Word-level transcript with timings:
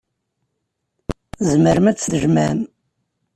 Tzemrem 1.37 1.85
ad 1.89 1.97
tt-tjemɛem. 1.97 2.59